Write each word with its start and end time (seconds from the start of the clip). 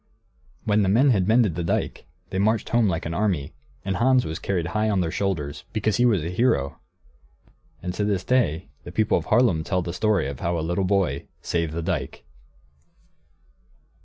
When 0.63 0.81
the 0.81 0.89
men 0.89 1.11
had 1.11 1.27
mended 1.27 1.53
the 1.53 1.63
dike, 1.63 2.07
they 2.31 2.39
marched 2.39 2.69
home 2.69 2.87
like 2.87 3.05
an 3.05 3.13
army, 3.13 3.53
and 3.85 3.97
Hans 3.97 4.25
was 4.25 4.39
carried 4.39 4.69
high 4.73 4.89
on 4.89 5.01
their 5.01 5.11
shoulders, 5.11 5.63
because 5.73 5.97
he 5.97 6.05
was 6.07 6.23
a 6.23 6.31
hero. 6.31 6.79
And 7.83 7.93
to 7.93 8.03
this 8.03 8.23
day 8.23 8.69
the 8.83 8.91
people 8.91 9.15
of 9.19 9.25
Haarlem 9.25 9.63
tell 9.63 9.83
the 9.83 9.93
story 9.93 10.27
of 10.27 10.39
how 10.39 10.57
a 10.57 10.65
little 10.67 10.85
boy 10.85 11.27
saved 11.43 11.73
the 11.73 11.83
dike. 11.83 12.25